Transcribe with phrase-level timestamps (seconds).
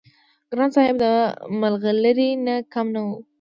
[0.49, 1.05] ګران صاحب د
[1.61, 3.17] ملغلرې نه کم نه وو-